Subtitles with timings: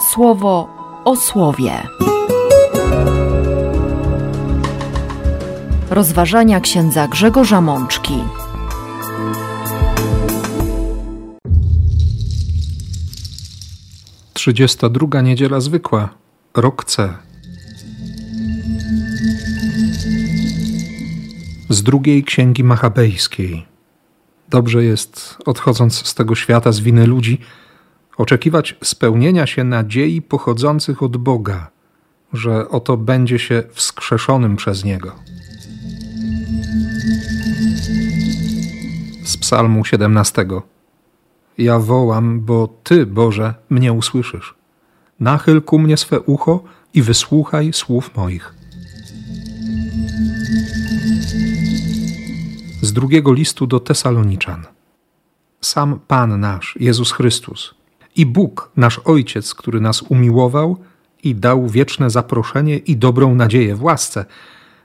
[0.00, 0.68] słowo
[1.04, 1.72] o słowie.
[5.90, 8.14] Rozważania księdza Grzegorza Mączki.
[14.32, 16.08] Trzydziesta druga niedziela zwykła,
[16.54, 17.14] rok C.
[21.68, 23.66] Z drugiej księgi machabejskiej.
[24.48, 27.40] Dobrze jest, odchodząc z tego świata z winy ludzi,
[28.18, 31.70] oczekiwać spełnienia się nadziei pochodzących od Boga,
[32.32, 35.12] że oto będzie się wskrzeszonym przez Niego.
[39.24, 40.46] Z Psalmu 17.
[41.58, 44.54] Ja wołam, bo Ty, Boże, mnie usłyszysz.
[45.20, 46.62] Nachyl ku mnie swe ucho
[46.94, 48.54] i wysłuchaj słów moich.
[52.82, 54.66] Z drugiego listu do Tesaloniczan.
[55.60, 57.77] Sam Pan nasz, Jezus Chrystus,
[58.18, 60.76] i Bóg, nasz Ojciec, który nas umiłował
[61.22, 64.24] i dał wieczne zaproszenie i dobrą nadzieję w łasce,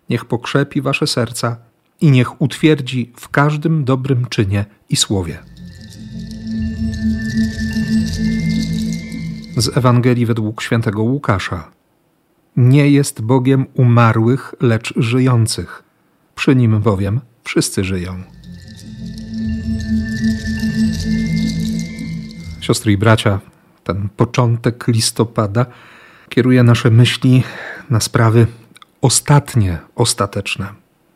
[0.10, 1.58] niech pokrzepi wasze serca
[2.02, 5.40] i niech utwierdzi w każdym dobrym czynie i słowie.
[9.58, 11.72] Z Ewangelii według świętego Łukasza.
[12.58, 15.84] Nie jest Bogiem umarłych, lecz żyjących.
[16.36, 18.24] Przy nim bowiem wszyscy żyją.
[22.64, 23.40] Siostry i bracia,
[23.84, 25.66] ten początek listopada
[26.30, 27.44] kieruje nasze myśli
[27.90, 28.48] na sprawy
[29.02, 30.68] ostatnie, ostateczne.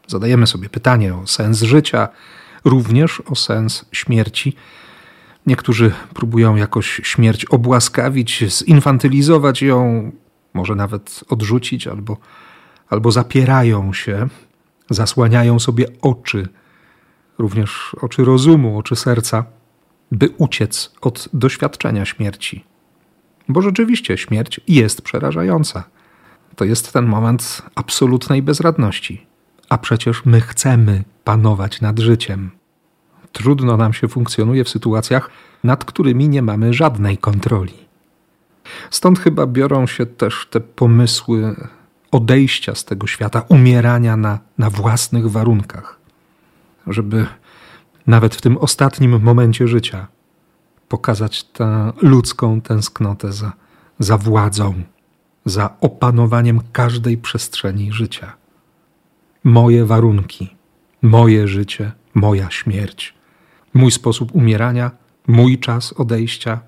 [0.08, 2.08] Zadajemy sobie pytanie o sens życia,
[2.66, 4.56] również o sens śmierci.
[5.46, 10.12] Niektórzy próbują jakoś śmierć obłaskawić, zinfantylizować ją,
[10.54, 12.18] może nawet odrzucić, albo,
[12.90, 14.28] albo zapierają się,
[14.90, 16.48] zasłaniają sobie oczy,
[17.38, 19.57] również oczy rozumu, oczy serca
[20.12, 22.66] by uciec od doświadczenia śmierci.
[23.50, 25.84] Bo rzeczywiście śmierć jest przerażająca.
[26.56, 29.26] To jest ten moment absolutnej bezradności.
[29.70, 32.52] A przecież my chcemy panować nad życiem.
[33.32, 35.30] Trudno nam się funkcjonuje w sytuacjach,
[35.64, 37.74] nad którymi nie mamy żadnej kontroli.
[38.90, 41.56] Stąd chyba biorą się też te pomysły
[42.12, 46.00] odejścia z tego świata, umierania na, na własnych warunkach,
[46.88, 47.28] żeby
[48.08, 50.08] nawet w tym ostatnim momencie życia,
[50.88, 53.54] pokazać tę ludzką tęsknotę za,
[54.00, 54.74] za władzą,
[55.46, 58.34] za opanowaniem każdej przestrzeni życia.
[59.44, 60.56] Moje warunki,
[61.02, 63.14] moje życie, moja śmierć,
[63.74, 64.92] mój sposób umierania,
[65.28, 66.60] mój czas odejścia,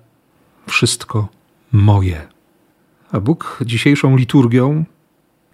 [0.66, 1.28] wszystko
[1.72, 2.28] moje.
[3.12, 4.84] A Bóg dzisiejszą liturgią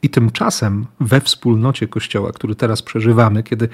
[0.07, 3.69] i tymczasem we wspólnocie Kościoła, który teraz przeżywamy, kiedy,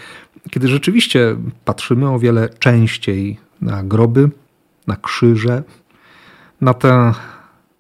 [0.51, 4.31] kiedy rzeczywiście patrzymy o wiele częściej na groby,
[4.87, 5.63] na krzyże,
[6.61, 7.15] na tę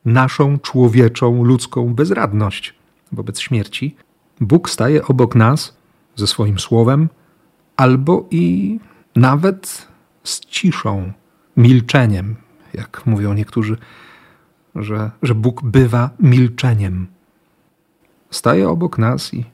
[0.04, 2.74] naszą człowieczą, ludzką bezradność
[3.12, 3.96] wobec śmierci,
[4.40, 5.76] Bóg staje obok nas
[6.16, 7.08] ze swoim słowem,
[7.76, 8.78] albo i
[9.16, 9.88] nawet
[10.24, 11.12] z ciszą,
[11.56, 12.34] milczeniem,
[12.74, 13.76] jak mówią niektórzy,
[14.74, 17.06] że, że Bóg bywa milczeniem
[18.32, 19.44] staje obok nas i,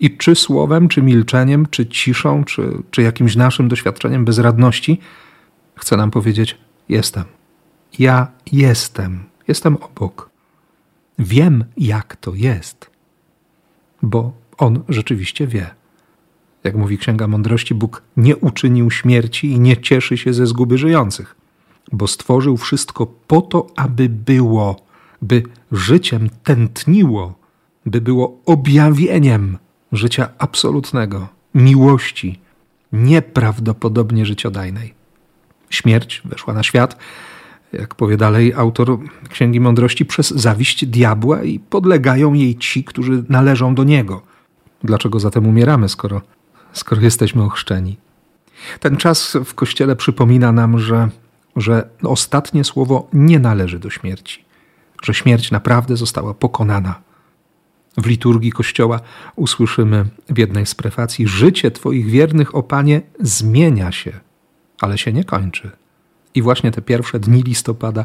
[0.00, 5.00] i czy słowem, czy milczeniem, czy ciszą, czy, czy jakimś naszym doświadczeniem bezradności
[5.76, 7.24] chce nam powiedzieć: Jestem.
[7.98, 9.24] Ja jestem.
[9.48, 10.30] Jestem obok.
[11.18, 12.90] Wiem, jak to jest,
[14.02, 15.70] bo On rzeczywiście wie.
[16.64, 21.36] Jak mówi Księga Mądrości, Bóg nie uczynił śmierci i nie cieszy się ze zguby żyjących,
[21.92, 24.86] bo stworzył wszystko po to, aby było,
[25.22, 25.42] by
[25.72, 27.45] życiem tętniło
[27.86, 29.58] by było objawieniem
[29.92, 32.40] życia absolutnego, miłości,
[32.92, 34.94] nieprawdopodobnie życiodajnej.
[35.70, 36.96] Śmierć weszła na świat,
[37.72, 38.98] jak powie dalej autor
[39.28, 44.22] Księgi Mądrości, przez zawiść diabła i podlegają jej ci, którzy należą do niego.
[44.84, 46.20] Dlaczego zatem umieramy, skoro,
[46.72, 47.96] skoro jesteśmy ochrzczeni?
[48.80, 51.08] Ten czas w kościele przypomina nam, że,
[51.56, 54.44] że ostatnie słowo nie należy do śmierci,
[55.02, 57.05] że śmierć naprawdę została pokonana
[57.96, 59.00] w liturgii Kościoła
[59.36, 64.12] usłyszymy w jednej z prefacji: Życie Twoich wiernych, o Panie, zmienia się,
[64.80, 65.70] ale się nie kończy.
[66.34, 68.04] I właśnie te pierwsze dni listopada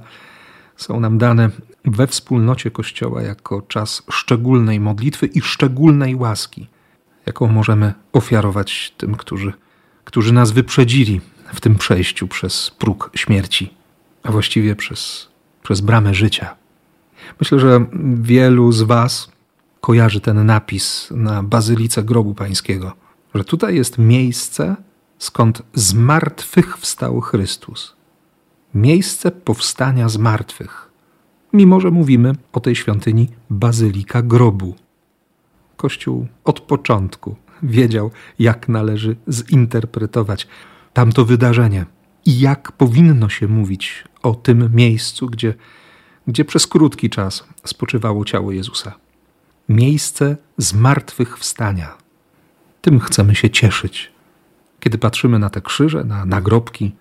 [0.77, 1.49] są nam dane
[1.85, 6.67] we wspólnocie Kościoła jako czas szczególnej modlitwy i szczególnej łaski,
[7.25, 9.53] jaką możemy ofiarować tym, którzy,
[10.03, 11.21] którzy nas wyprzedzili
[11.53, 13.73] w tym przejściu przez próg śmierci,
[14.23, 15.27] a właściwie przez,
[15.63, 16.55] przez bramę życia.
[17.39, 17.85] Myślę, że
[18.21, 19.30] wielu z Was
[19.81, 22.93] kojarzy ten napis na bazylice grobu pańskiego,
[23.35, 24.75] że tutaj jest miejsce,
[25.19, 27.95] skąd z martwych wstał Chrystus.
[28.73, 30.91] Miejsce powstania z martwych.
[31.53, 34.75] mimo że mówimy o tej świątyni Bazylika Grobu.
[35.77, 40.47] Kościół od początku wiedział, jak należy zinterpretować
[40.93, 41.85] tamto wydarzenie
[42.25, 45.53] i jak powinno się mówić o tym miejscu, gdzie,
[46.27, 48.93] gdzie przez krótki czas spoczywało ciało Jezusa.
[49.69, 51.97] Miejsce zmartwychwstania.
[52.81, 54.11] Tym chcemy się cieszyć.
[54.79, 56.91] Kiedy patrzymy na te krzyże, na nagrobki,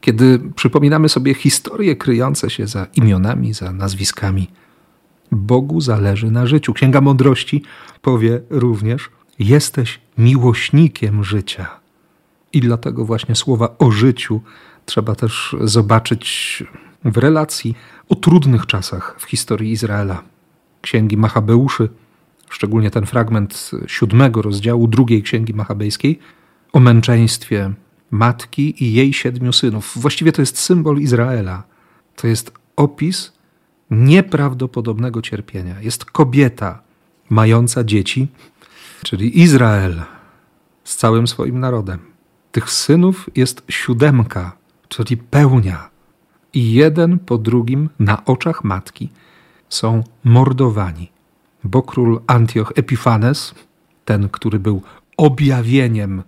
[0.00, 4.50] kiedy przypominamy sobie historie kryjące się za imionami, za nazwiskami.
[5.32, 6.72] Bogu zależy na życiu.
[6.72, 7.62] Księga Mądrości
[8.02, 11.80] powie również: Jesteś miłośnikiem życia.
[12.52, 14.40] I dlatego właśnie słowa o życiu
[14.86, 16.64] trzeba też zobaczyć
[17.04, 17.74] w relacji
[18.08, 20.22] o trudnych czasach w historii Izraela.
[20.80, 21.88] Księgi Machabeuszy,
[22.50, 26.18] szczególnie ten fragment siódmego rozdziału drugiej księgi machabejskiej,
[26.72, 27.70] o męczeństwie
[28.10, 29.92] matki i jej siedmiu synów.
[29.96, 31.62] Właściwie to jest symbol Izraela.
[32.16, 33.32] To jest opis
[33.90, 35.80] nieprawdopodobnego cierpienia.
[35.80, 36.82] Jest kobieta
[37.30, 38.28] mająca dzieci,
[39.02, 40.02] czyli Izrael
[40.84, 41.98] z całym swoim narodem.
[42.52, 44.56] Tych synów jest siódemka,
[44.88, 45.90] czyli pełnia.
[46.54, 49.08] I jeden po drugim na oczach matki
[49.68, 51.12] są mordowani,
[51.64, 53.54] bo król Antioch Epifanes,
[54.04, 54.82] ten, który był
[55.16, 56.22] objawieniem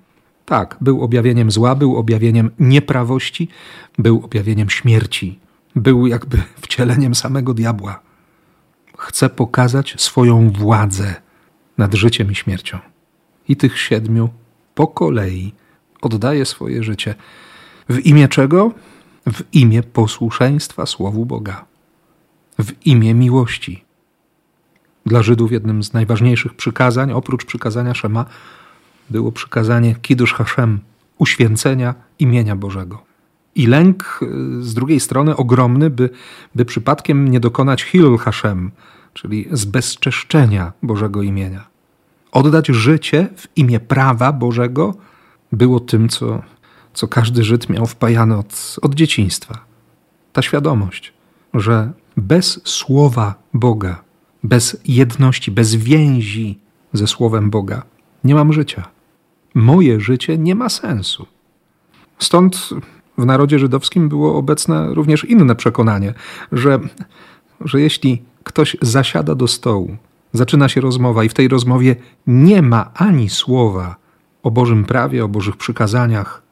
[0.49, 3.49] tak, był objawieniem zła, był objawieniem nieprawości,
[3.99, 5.39] był objawieniem śmierci,
[5.77, 8.01] był jakby wcieleniem samego diabła.
[8.99, 11.15] Chce pokazać swoją władzę
[11.79, 12.79] nad życiem i śmiercią.
[13.49, 14.29] I tych siedmiu
[14.75, 15.53] po kolei
[16.03, 17.15] oddaje swoje życie.
[17.89, 18.73] W imię czego?
[19.27, 21.65] W imię posłuszeństwa Słowu Boga.
[22.59, 23.85] W imię miłości.
[25.07, 28.25] Dla Żydów jednym z najważniejszych przykazań, oprócz przykazania Szema,
[29.11, 30.81] było przykazanie Kiddush Hashem,
[31.19, 33.03] uświęcenia imienia Bożego.
[33.55, 36.11] I lęk y, z drugiej strony ogromny, by,
[36.55, 38.71] by przypadkiem nie dokonać Hilul Hashem,
[39.15, 41.67] czyli zbezczeszczenia Bożego imienia.
[42.33, 44.95] Oddać życie w imię prawa Bożego
[45.53, 46.43] było tym, co,
[46.95, 49.59] co każdy Żyd miał wpajane od, od dzieciństwa.
[50.33, 51.13] Ta świadomość,
[51.55, 54.05] że bez słowa Boga,
[54.45, 56.59] bez jedności, bez więzi
[56.93, 57.83] ze słowem Boga
[58.25, 58.99] nie mam życia
[59.59, 61.27] moje życie nie ma sensu.
[62.19, 62.71] Stąd
[63.19, 66.15] w narodzie żydowskim było obecne również inne przekonanie,
[66.53, 66.79] że,
[67.61, 69.97] że jeśli ktoś zasiada do stołu,
[70.33, 73.97] zaczyna się rozmowa i w tej rozmowie nie ma ani słowa
[74.43, 76.43] o Bożym prawie, o Bożych przykazaniach,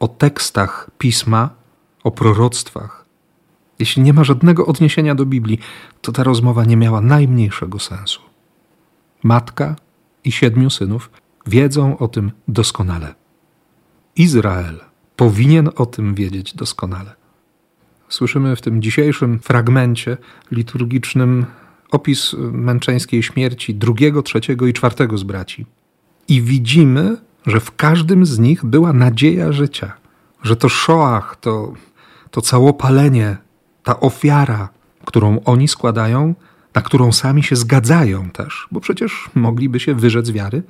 [0.00, 1.50] o tekstach pisma,
[2.04, 2.99] o proroctwach,
[3.80, 5.58] jeśli nie ma żadnego odniesienia do Biblii,
[6.00, 8.20] to ta rozmowa nie miała najmniejszego sensu.
[9.22, 9.76] Matka
[10.24, 11.10] i siedmiu synów
[11.46, 13.14] wiedzą o tym doskonale.
[14.16, 14.80] Izrael
[15.16, 17.14] powinien o tym wiedzieć doskonale.
[18.08, 20.16] Słyszymy w tym dzisiejszym fragmencie
[20.50, 21.46] liturgicznym
[21.90, 25.66] opis męczeńskiej śmierci drugiego, trzeciego i czwartego z braci.
[26.28, 27.16] I widzimy,
[27.46, 29.92] że w każdym z nich była nadzieja życia,
[30.42, 31.72] że to szoach, to,
[32.30, 33.36] to całopalenie,
[33.90, 34.68] ta ofiara,
[35.04, 36.34] którą oni składają,
[36.74, 40.62] na którą sami się zgadzają też, bo przecież mogliby się wyrzec wiary,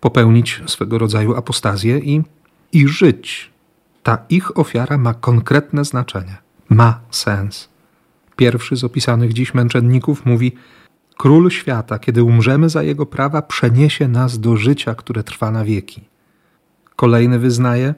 [0.00, 2.22] popełnić swego rodzaju apostazję i,
[2.72, 3.50] i żyć.
[4.02, 6.36] Ta ich ofiara ma konkretne znaczenie,
[6.68, 7.68] ma sens.
[8.36, 10.52] Pierwszy z opisanych dziś męczenników mówi:
[11.16, 16.04] Król świata, kiedy umrzemy za jego prawa, przeniesie nas do życia, które trwa na wieki.
[16.96, 17.94] Kolejny wyznaje: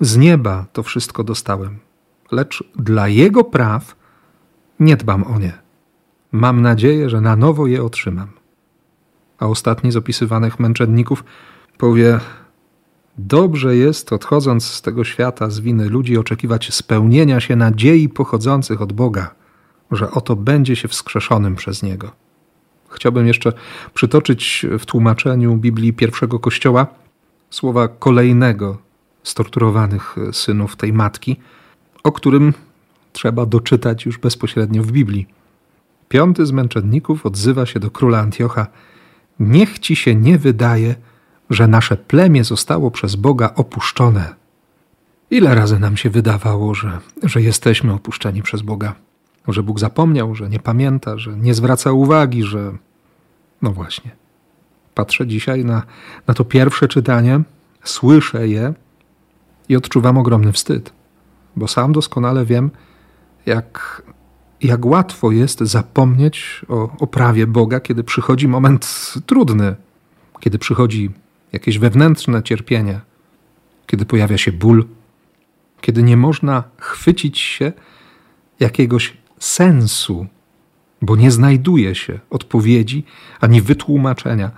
[0.00, 1.78] Z nieba to wszystko dostałem,
[2.32, 3.97] lecz dla jego praw
[4.80, 5.52] nie dbam o nie.
[6.32, 8.38] Mam nadzieję, że na nowo je otrzymam
[9.38, 11.24] a ostatni z opisywanych męczenników
[11.78, 12.20] powie:
[13.18, 18.92] Dobrze jest, odchodząc z tego świata z winy ludzi, oczekiwać spełnienia się nadziei pochodzących od
[18.92, 19.34] Boga,
[19.90, 22.10] że oto będzie się wskrzeszonym przez Niego.
[22.88, 23.52] Chciałbym jeszcze
[23.94, 26.86] przytoczyć w tłumaczeniu Biblii pierwszego kościoła
[27.50, 28.78] słowa kolejnego
[29.22, 31.36] z torturowanych synów tej matki,
[32.02, 32.52] o którym
[33.18, 35.26] trzeba doczytać już bezpośrednio w Biblii.
[36.08, 38.66] Piąty z męczenników odzywa się do króla Antiocha
[39.40, 40.94] Niech ci się nie wydaje,
[41.50, 44.34] że nasze plemię zostało przez Boga opuszczone.
[45.30, 48.94] Ile razy nam się wydawało, że, że jesteśmy opuszczeni przez Boga?
[49.48, 52.72] Że Bóg zapomniał, że nie pamięta, że nie zwraca uwagi, że.
[53.62, 54.10] No właśnie.
[54.94, 55.82] Patrzę dzisiaj na,
[56.26, 57.40] na to pierwsze czytanie,
[57.84, 58.74] słyszę je
[59.68, 60.92] i odczuwam ogromny wstyd,
[61.56, 62.70] bo sam doskonale wiem,
[63.48, 64.02] jak
[64.60, 69.76] jak łatwo jest zapomnieć o, o prawie Boga, kiedy przychodzi moment trudny,
[70.40, 71.10] kiedy przychodzi
[71.52, 73.00] jakieś wewnętrzne cierpienie,
[73.86, 74.84] kiedy pojawia się ból,
[75.80, 77.72] kiedy nie można chwycić się
[78.60, 80.26] jakiegoś sensu
[81.02, 83.04] bo nie znajduje się odpowiedzi
[83.40, 84.50] ani wytłumaczenia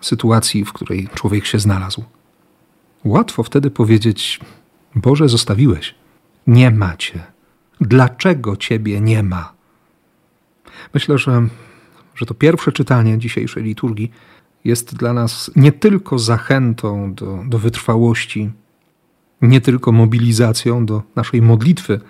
[0.00, 2.04] sytuacji, w której człowiek się znalazł.
[3.04, 4.40] Łatwo wtedy powiedzieć:
[4.94, 5.94] Boże, zostawiłeś.
[6.46, 7.24] Nie macie.
[7.80, 9.52] Dlaczego ciebie nie ma?
[10.94, 11.48] Myślę, że,
[12.14, 14.10] że to pierwsze czytanie dzisiejszej liturgii
[14.64, 18.50] jest dla nas nie tylko zachętą do, do wytrwałości,
[19.42, 22.00] nie tylko mobilizacją do naszej modlitwy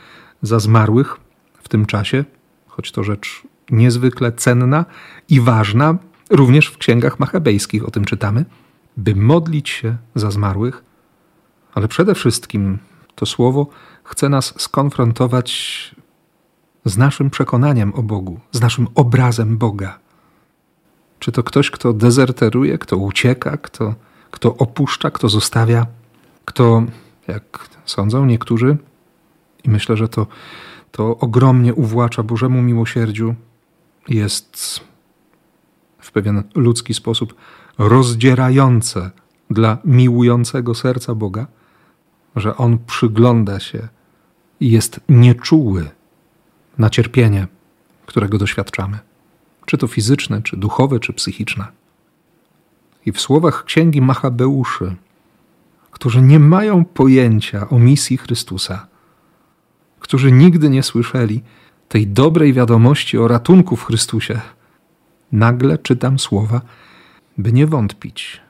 [0.42, 1.16] za zmarłych
[1.62, 2.24] w tym czasie,
[2.66, 4.84] choć to rzecz niezwykle cenna
[5.28, 5.98] i ważna,
[6.30, 8.44] również w księgach machabejskich o tym czytamy,
[8.96, 10.84] by modlić się za zmarłych,
[11.74, 12.78] ale przede wszystkim
[13.14, 13.66] to słowo
[14.08, 15.50] chce nas skonfrontować
[16.84, 19.98] z naszym przekonaniem o Bogu, z naszym obrazem Boga.
[21.18, 23.94] Czy to ktoś, kto dezerteruje, kto ucieka, kto,
[24.30, 25.86] kto opuszcza, kto zostawia,
[26.44, 26.82] kto,
[27.28, 28.76] jak sądzą niektórzy,
[29.64, 30.26] i myślę, że to,
[30.90, 33.34] to ogromnie uwłacza Bożemu miłosierdziu,
[34.08, 34.80] jest
[35.98, 37.34] w pewien ludzki sposób
[37.78, 39.10] rozdzierające
[39.50, 41.46] dla miłującego serca Boga,
[42.36, 43.88] że On przygląda się
[44.60, 45.90] jest nieczuły
[46.78, 47.46] na cierpienie,
[48.06, 48.98] którego doświadczamy,
[49.66, 51.66] czy to fizyczne, czy duchowe, czy psychiczne.
[53.06, 54.96] I w słowach księgi Machabeuszy,
[55.90, 58.86] którzy nie mają pojęcia o misji Chrystusa,
[60.00, 61.42] którzy nigdy nie słyszeli
[61.88, 64.40] tej dobrej wiadomości o ratunku w Chrystusie,
[65.32, 66.60] nagle czytam słowa,
[67.38, 68.40] by nie wątpić,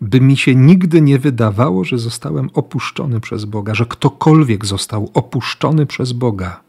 [0.00, 5.86] by mi się nigdy nie wydawało, że zostałem opuszczony przez Boga, że ktokolwiek został opuszczony
[5.86, 6.60] przez Boga.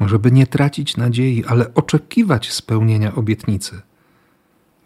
[0.00, 3.80] Żeby nie tracić nadziei, ale oczekiwać spełnienia obietnicy,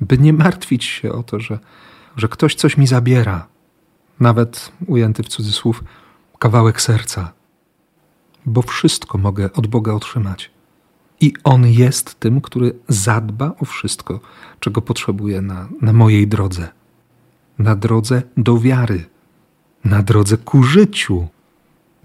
[0.00, 1.58] by nie martwić się o to, że,
[2.16, 3.46] że ktoś coś mi zabiera,
[4.20, 5.84] nawet ujęty w cudzysłów
[6.38, 7.32] kawałek serca,
[8.46, 10.50] bo wszystko mogę od Boga otrzymać.
[11.20, 14.20] I On jest tym, który zadba o wszystko,
[14.60, 16.79] czego potrzebuję na, na mojej drodze
[17.60, 19.04] na drodze do wiary,
[19.84, 21.28] na drodze ku życiu,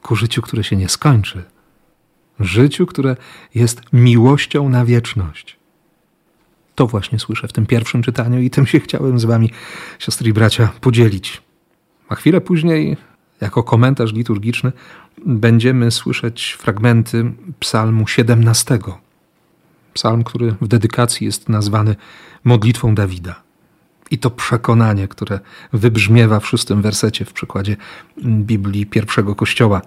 [0.01, 1.43] ku życiu, które się nie skończy,
[2.39, 3.15] życiu, które
[3.55, 5.57] jest miłością na wieczność.
[6.75, 9.51] To właśnie słyszę w tym pierwszym czytaniu i tym się chciałem z Wami,
[9.99, 11.41] siostry i bracia, podzielić.
[12.09, 12.97] A chwilę później,
[13.41, 14.71] jako komentarz liturgiczny,
[15.25, 18.79] będziemy słyszeć fragmenty Psalmu 17.
[19.93, 21.95] Psalm, który w dedykacji jest nazwany
[22.43, 23.44] modlitwą Dawida.
[24.11, 25.39] I to przekonanie, które
[25.73, 27.77] wybrzmiewa w szóstym wersecie w przykładzie
[28.25, 29.81] Biblii pierwszego kościoła.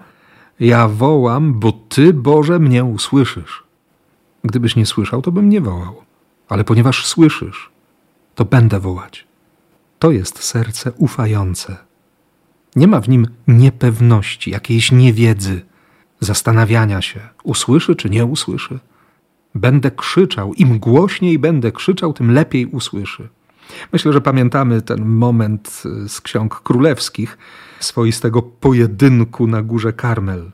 [0.59, 3.63] Ja wołam, bo Ty, Boże, mnie usłyszysz.
[4.43, 6.03] Gdybyś nie słyszał, to bym nie wołał.
[6.49, 7.69] Ale ponieważ słyszysz,
[8.35, 9.27] to będę wołać.
[9.99, 11.77] To jest serce ufające.
[12.75, 15.61] Nie ma w nim niepewności, jakiejś niewiedzy,
[16.19, 18.79] zastanawiania się, usłyszy czy nie usłyszy.
[19.55, 23.29] Będę krzyczał, im głośniej będę krzyczał, tym lepiej usłyszy.
[23.93, 27.37] Myślę, że pamiętamy ten moment z ksiąg królewskich,
[27.79, 30.51] swoistego pojedynku na górze Karmel.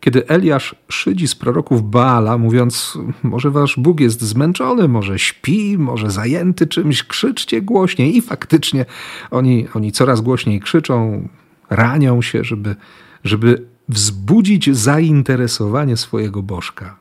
[0.00, 6.10] Kiedy Eliasz szydzi z proroków Baala, mówiąc: Może wasz Bóg jest zmęczony, może śpi, może
[6.10, 8.16] zajęty czymś, krzyczcie głośniej.
[8.16, 8.86] I faktycznie
[9.30, 11.28] oni, oni coraz głośniej krzyczą,
[11.70, 12.76] ranią się, żeby,
[13.24, 16.98] żeby wzbudzić zainteresowanie swojego bożka.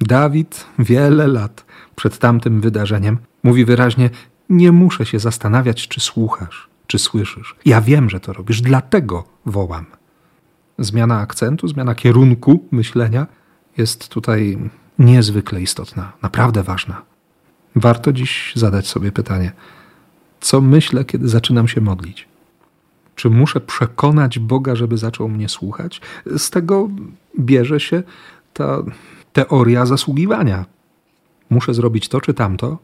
[0.00, 1.64] Dawid wiele lat
[1.96, 4.10] przed tamtym wydarzeniem mówi wyraźnie:
[4.50, 7.56] nie muszę się zastanawiać, czy słuchasz, czy słyszysz.
[7.64, 9.86] Ja wiem, że to robisz, dlatego wołam.
[10.78, 13.26] Zmiana akcentu, zmiana kierunku myślenia
[13.76, 14.58] jest tutaj
[14.98, 17.02] niezwykle istotna, naprawdę ważna.
[17.76, 19.52] Warto dziś zadać sobie pytanie:
[20.40, 22.28] co myślę, kiedy zaczynam się modlić?
[23.14, 26.00] Czy muszę przekonać Boga, żeby zaczął mnie słuchać?
[26.36, 26.88] Z tego
[27.40, 28.02] bierze się
[28.52, 28.82] ta
[29.32, 30.64] teoria zasługiwania.
[31.50, 32.78] Muszę zrobić to czy tamto,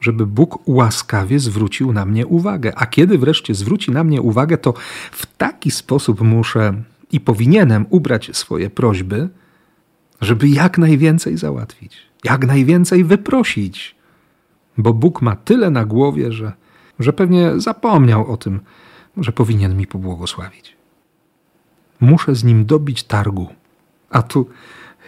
[0.00, 2.72] żeby Bóg łaskawie zwrócił na mnie uwagę.
[2.76, 4.74] A kiedy wreszcie zwróci na mnie uwagę, to
[5.12, 9.28] w taki sposób muszę i powinienem ubrać swoje prośby,
[10.20, 13.96] żeby jak najwięcej załatwić, jak najwięcej wyprosić.
[14.78, 16.52] Bo Bóg ma tyle na głowie, że,
[16.98, 18.60] że pewnie zapomniał o tym,
[19.16, 20.76] że powinien mi pobłogosławić.
[22.00, 23.48] Muszę z nim dobić targu.
[24.10, 24.48] A tu,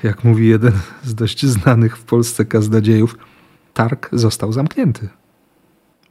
[0.02, 3.16] jak mówi jeden z dość znanych w Polsce kaznodziejów,
[3.74, 5.08] targ został zamknięty.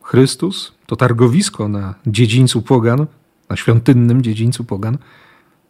[0.01, 3.07] Chrystus, to targowisko na dziedzińcu pogan,
[3.49, 4.97] na świątynnym dziedzińcu pogan,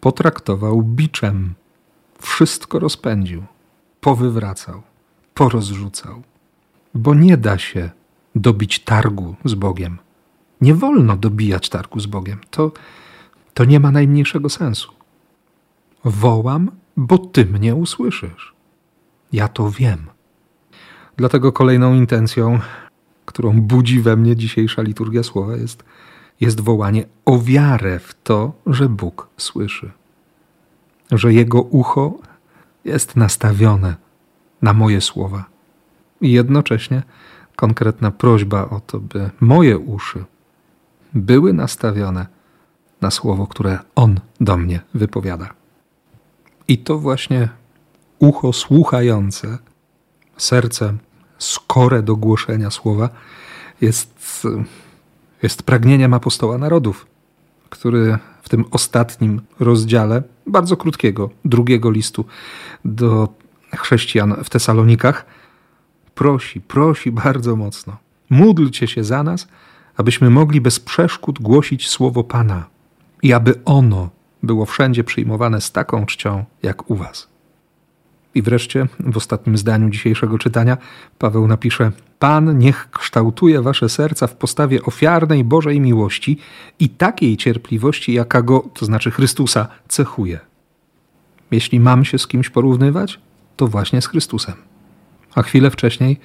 [0.02, 1.54] potraktował biczem.
[2.22, 3.44] Wszystko rozpędził,
[4.02, 4.82] powywracał,
[5.34, 6.24] porozrzucał.
[6.94, 7.90] Bo nie da się
[8.36, 9.98] dobić targu z Bogiem.
[10.62, 12.40] Nie wolno dobijać targu z Bogiem.
[12.50, 12.72] To,
[13.54, 14.92] to nie ma najmniejszego sensu.
[16.04, 18.54] Wołam, bo ty mnie usłyszysz.
[19.32, 20.08] Ja to wiem.
[21.20, 22.60] Dlatego kolejną intencją,
[23.26, 25.84] którą budzi we mnie dzisiejsza liturgia słowa, jest,
[26.42, 29.92] jest wołanie o wiarę w to, że Bóg słyszy,
[31.12, 32.14] że Jego ucho
[32.86, 33.96] jest nastawione
[34.62, 35.46] na moje słowa.
[36.22, 37.04] I jednocześnie
[37.56, 40.26] konkretna prośba o to, by moje uszy
[41.14, 42.28] były nastawione
[43.02, 45.50] na słowo, które On do mnie wypowiada.
[46.68, 47.50] I to właśnie
[48.20, 49.58] ucho słuchające,
[50.38, 50.94] serce
[51.40, 53.10] skore do głoszenia słowa
[53.82, 54.48] jest,
[55.44, 57.08] jest pragnieniem apostoła narodów,
[57.70, 62.26] który w tym ostatnim rozdziale, bardzo krótkiego, drugiego listu
[62.86, 63.28] do
[63.78, 65.26] chrześcijan w Tesalonikach,
[66.16, 67.98] prosi, prosi bardzo mocno:
[68.30, 69.48] módlcie się za nas,
[69.98, 72.66] abyśmy mogli bez przeszkód głosić słowo Pana
[73.22, 74.10] i aby ono
[74.44, 77.28] było wszędzie przyjmowane z taką czcią jak u Was.
[78.36, 80.78] I wreszcie w ostatnim zdaniu dzisiejszego czytania
[81.20, 86.38] Paweł napisze: Pan niech kształtuje wasze serca w postawie ofiarnej Bożej miłości
[86.80, 90.40] i takiej cierpliwości, jaka go, to znaczy Chrystusa, cechuje.
[91.52, 93.20] Jeśli mam się z kimś porównywać,
[93.56, 94.56] to właśnie z Chrystusem.
[95.36, 96.20] A chwilę wcześniej,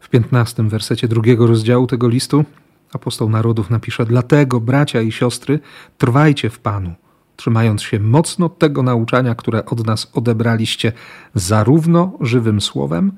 [0.00, 2.44] w piętnastym wersecie drugiego rozdziału tego listu,
[2.92, 5.60] apostoł narodów napisze: Dlatego, bracia i siostry,
[5.98, 6.94] trwajcie w Panu
[7.38, 10.92] trzymając się mocno tego nauczania, które od nas odebraliście,
[11.34, 13.12] zarówno żywym słowem,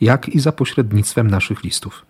[0.00, 2.06] jak i za pośrednictwem naszych listów.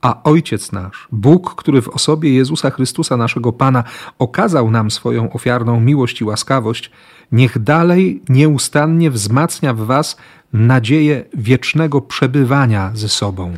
[0.00, 3.84] A Ojciec nasz, Bóg, który w osobie Jezusa Chrystusa, naszego Pana,
[4.18, 6.90] okazał nam swoją ofiarną miłość i łaskawość,
[7.32, 10.16] niech dalej nieustannie wzmacnia w Was
[10.52, 13.54] nadzieję wiecznego przebywania ze sobą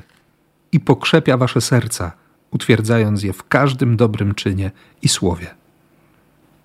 [0.73, 2.13] i pokrzepia Wasze serca,
[2.51, 4.71] utwierdzając je w każdym dobrym czynie
[5.03, 5.64] i słowie.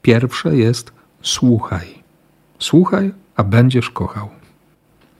[0.02, 0.92] Pierwsze jest
[1.22, 2.04] słuchaj.
[2.60, 4.30] Słuchaj, a będziesz kochał.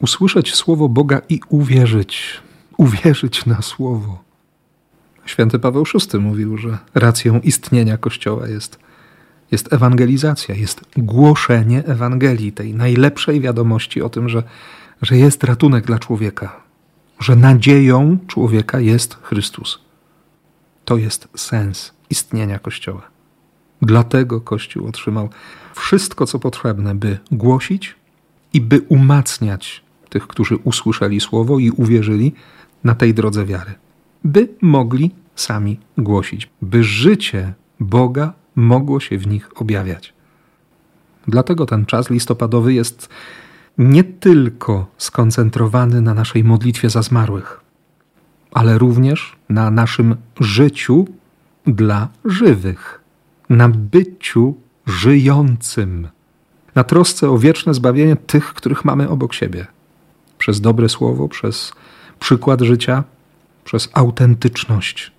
[0.02, 2.42] Usłyszeć słowo Boga i uwierzyć.
[2.78, 4.24] Uwierzyć na słowo.
[5.26, 8.80] Święty Paweł VI mówił, że racją istnienia Kościoła jest,
[9.52, 14.44] jest ewangelizacja, jest głoszenie Ewangelii, tej najlepszej wiadomości o tym, że,
[15.02, 16.62] że jest ratunek dla człowieka,
[17.20, 19.80] że nadzieją człowieka jest Chrystus.
[20.86, 23.19] To jest sens istnienia Kościoła.
[23.82, 25.30] Dlatego Kościół otrzymał
[25.76, 27.96] wszystko, co potrzebne, by głosić
[28.54, 32.34] i by umacniać tych, którzy usłyszeli słowo i uwierzyli
[32.84, 33.74] na tej drodze wiary,
[34.24, 40.14] by mogli sami głosić, by życie Boga mogło się w nich objawiać.
[41.28, 43.10] Dlatego ten czas listopadowy jest
[43.78, 47.62] nie tylko skoncentrowany na naszej modlitwie za zmarłych,
[48.52, 51.08] ale również na naszym życiu
[51.68, 52.99] dla żywych
[53.50, 56.08] na byciu żyjącym,
[56.76, 59.68] na trosce o wieczne zbawienie tych, których mamy obok siebie.
[60.38, 61.74] Przez dobre słowo, przez
[62.20, 63.04] przykład życia,
[63.64, 65.12] przez autentyczność.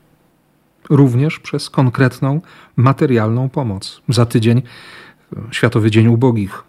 [0.90, 2.40] Również przez konkretną,
[2.76, 4.02] materialną pomoc.
[4.08, 4.62] Za tydzień
[5.50, 6.62] Światowy Dzień Ubogich.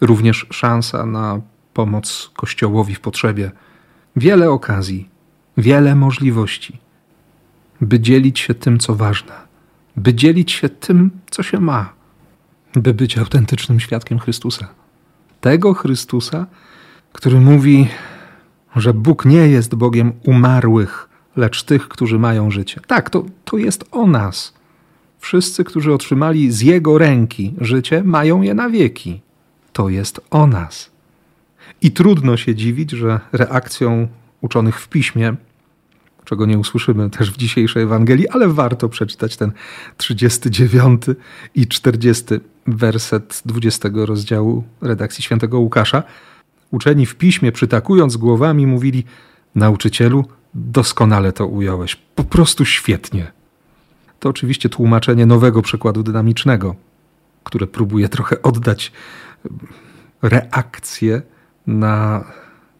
[0.00, 1.40] Również szansa na
[1.74, 3.50] pomoc Kościołowi w potrzebie.
[4.16, 5.08] Wiele okazji,
[5.56, 6.78] wiele możliwości,
[7.80, 9.49] by dzielić się tym, co ważne
[9.96, 11.92] by dzielić się tym, co się ma,
[12.74, 14.68] by być autentycznym świadkiem Chrystusa.
[15.40, 16.46] Tego Chrystusa,
[17.12, 17.88] który mówi,
[18.76, 22.80] że Bóg nie jest Bogiem umarłych, lecz tych, którzy mają życie.
[22.86, 24.54] Tak, to, to jest o nas.
[25.18, 29.20] Wszyscy, którzy otrzymali z Jego ręki życie, mają je na wieki.
[29.72, 30.90] To jest o nas.
[31.82, 34.08] I trudno się dziwić, że reakcją
[34.40, 35.34] uczonych w piśmie
[36.30, 39.52] czego nie usłyszymy też w dzisiejszej Ewangelii, ale warto przeczytać ten
[39.96, 41.02] 39
[41.54, 42.24] i 40
[42.66, 46.02] werset 20 rozdziału redakcji świętego Łukasza.
[46.70, 49.04] Uczeni w piśmie, przytakując głowami, mówili:
[49.54, 53.32] Nauczycielu, doskonale to ująłeś, po prostu świetnie.
[54.20, 56.74] To oczywiście tłumaczenie nowego przekładu dynamicznego,
[57.44, 58.92] które próbuje trochę oddać
[60.22, 61.22] reakcję
[61.66, 62.24] na,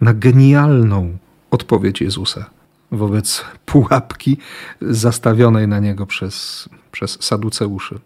[0.01, 1.19] na genialną
[1.51, 2.60] odpowiedź Jezusa
[2.93, 4.37] wobec pułapki
[4.81, 7.99] zastawionej na niego przez, przez saduceuszy.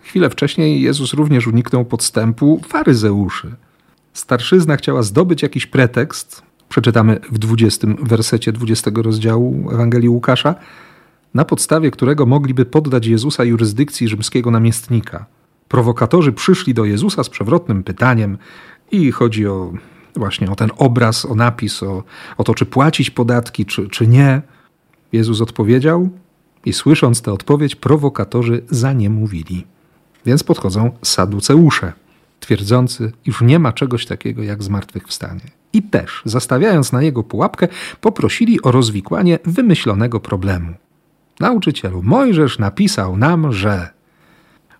[0.00, 3.54] Chwilę wcześniej Jezus również uniknął podstępu faryzeuszy.
[4.12, 10.54] Starszyzna chciała zdobyć jakiś pretekst, przeczytamy w 20 wersecie 20 rozdziału Ewangelii Łukasza,
[11.34, 15.26] na podstawie którego mogliby poddać Jezusa jurysdykcji rzymskiego namiestnika.
[15.68, 18.38] Prowokatorzy przyszli do Jezusa z przewrotnym pytaniem
[18.90, 19.72] i chodzi o
[20.18, 22.02] właśnie o ten obraz, o napis, o,
[22.36, 24.42] o to, czy płacić podatki, czy, czy nie.
[25.12, 26.08] Jezus odpowiedział
[26.64, 29.66] i słysząc tę odpowiedź, prowokatorzy za nie mówili.
[30.26, 31.92] Więc podchodzą saduceusze,
[32.40, 35.40] twierdzący, iż nie ma czegoś takiego jak zmartwychwstanie.
[35.72, 37.68] I też, zastawiając na jego pułapkę,
[38.00, 40.74] poprosili o rozwikłanie wymyślonego problemu.
[41.40, 43.88] Nauczycielu, Mojżesz napisał nam, że.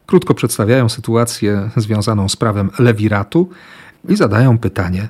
[0.07, 3.49] Krótko przedstawiają sytuację związaną z prawem lewiratu
[4.09, 5.09] i zadają pytanie,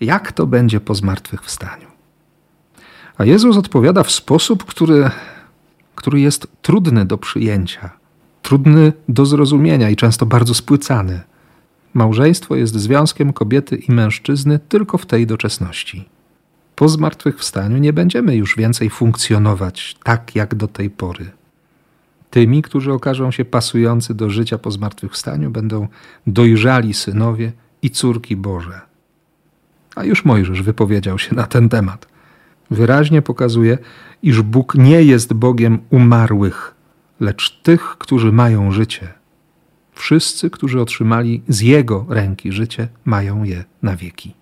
[0.00, 1.86] jak to będzie po zmartwychwstaniu.
[3.18, 5.10] A Jezus odpowiada w sposób, który,
[5.94, 7.90] który jest trudny do przyjęcia,
[8.42, 11.20] trudny do zrozumienia i często bardzo spłycany.
[11.94, 16.08] Małżeństwo jest związkiem kobiety i mężczyzny tylko w tej doczesności.
[16.76, 21.30] Po zmartwychwstaniu nie będziemy już więcej funkcjonować tak jak do tej pory.
[22.30, 25.88] Tymi, którzy okażą się pasujący do życia po zmartwychwstaniu, będą
[26.26, 28.89] dojrzali synowie i córki Boże.
[30.00, 32.06] A już Mojżesz wypowiedział się na ten temat.
[32.70, 33.78] Wyraźnie pokazuje,
[34.22, 36.74] iż Bóg nie jest Bogiem umarłych,
[37.20, 39.08] lecz tych, którzy mają życie.
[39.92, 44.34] Wszyscy, którzy otrzymali z Jego ręki życie, mają je na wieki.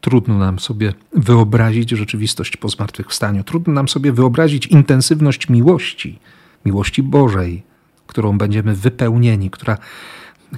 [0.00, 3.44] Trudno nam sobie wyobrazić rzeczywistość po zmartwychwstaniu.
[3.44, 6.18] Trudno nam sobie wyobrazić intensywność miłości,
[6.64, 7.62] miłości Bożej,
[8.06, 9.78] którą będziemy wypełnieni, która,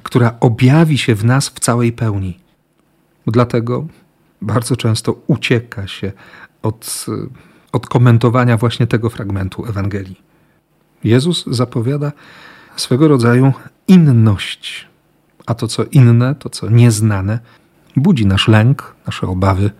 [0.03, 2.46] która objawi się w nas w całej pełni.
[3.27, 3.87] Dlatego
[4.43, 6.13] bardzo często ucieka się
[6.63, 7.07] od,
[7.73, 10.21] od komentowania właśnie tego fragmentu Ewangelii.
[11.05, 12.13] Jezus zapowiada
[12.77, 13.53] swego rodzaju
[13.89, 14.89] inność,
[15.47, 17.39] a to, co inne, to, co nieznane,
[17.97, 19.71] budzi nasz lęk, nasze obawy.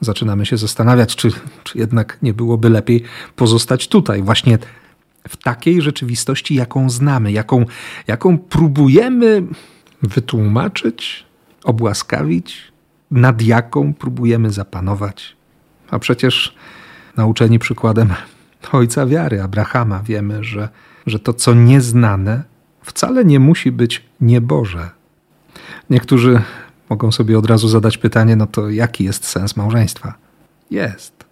[0.00, 1.30] Zaczynamy się zastanawiać, czy,
[1.64, 3.02] czy jednak nie byłoby lepiej
[3.36, 4.58] pozostać tutaj, właśnie
[5.28, 7.64] w takiej rzeczywistości, jaką znamy, jaką,
[8.06, 9.42] jaką próbujemy
[10.02, 11.26] wytłumaczyć,
[11.64, 12.69] obłaskawić,
[13.10, 15.36] nad jaką próbujemy zapanować.
[15.90, 16.54] A przecież
[17.16, 18.12] nauczeni przykładem
[18.72, 20.68] ojca wiary, Abrahama, wiemy, że,
[21.06, 22.42] że to, co nieznane,
[22.82, 24.90] wcale nie musi być nieboże.
[25.90, 26.42] Niektórzy
[26.90, 30.14] mogą sobie od razu zadać pytanie: no to jaki jest sens małżeństwa?
[30.70, 31.24] Jest.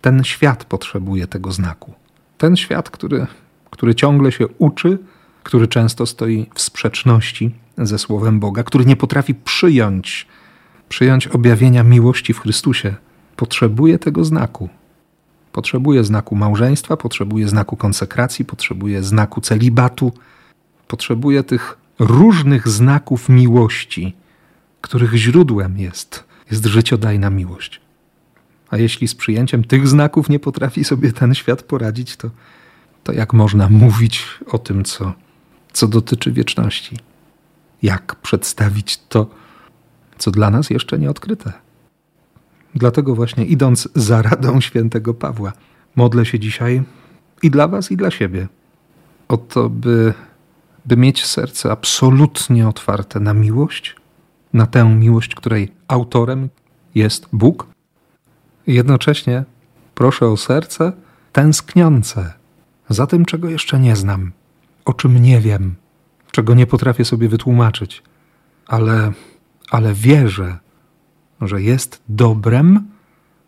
[0.00, 1.92] Ten świat potrzebuje tego znaku.
[2.38, 3.26] Ten świat, który,
[3.70, 4.98] który ciągle się uczy,
[5.42, 10.26] który często stoi w sprzeczności ze Słowem Boga, który nie potrafi przyjąć,
[10.88, 12.94] przyjąć objawienia miłości w Chrystusie,
[13.36, 14.68] potrzebuje tego znaku.
[15.52, 20.12] Potrzebuje znaku małżeństwa, potrzebuje znaku konsekracji, potrzebuje znaku celibatu,
[20.88, 24.16] potrzebuje tych różnych znaków miłości,
[24.80, 27.80] których źródłem jest, jest życiodajna miłość.
[28.70, 32.30] A jeśli z przyjęciem tych znaków nie potrafi sobie ten świat poradzić, to,
[33.04, 35.12] to jak można mówić o tym, co,
[35.72, 36.96] co dotyczy wieczności?
[37.82, 39.26] Jak przedstawić to,
[40.18, 41.52] co dla nas jeszcze nie odkryte?
[42.74, 45.52] Dlatego właśnie idąc za radą świętego Pawła,
[45.96, 46.82] modlę się dzisiaj
[47.42, 48.48] i dla Was, i dla siebie
[49.28, 50.14] o to, by,
[50.86, 53.96] by mieć serce absolutnie otwarte na miłość,
[54.52, 56.48] na tę miłość, której autorem
[56.94, 57.66] jest Bóg.
[58.66, 59.44] Jednocześnie
[59.94, 60.92] proszę o serce
[61.32, 62.32] tęskniące
[62.88, 64.32] za tym, czego jeszcze nie znam,
[64.84, 65.74] o czym nie wiem,
[66.30, 68.02] czego nie potrafię sobie wytłumaczyć,
[68.66, 69.12] ale,
[69.70, 70.58] ale wierzę,
[71.40, 72.88] że jest dobrem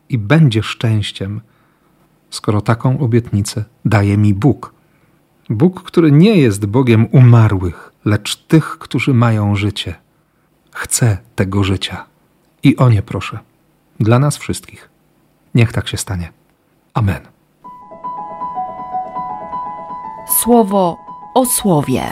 [0.09, 1.41] i będzie szczęściem,
[2.31, 4.75] skoro taką obietnicę daje mi Bóg.
[5.51, 9.95] Bóg, który nie jest Bogiem umarłych, lecz tych, którzy mają życie.
[10.73, 12.05] Chcę tego życia.
[12.63, 13.39] I o nie proszę.
[14.01, 14.89] Dla nas wszystkich.
[15.55, 16.33] Niech tak się stanie.
[16.95, 17.21] Amen.
[20.43, 20.99] Słowo
[21.35, 22.03] o słowie.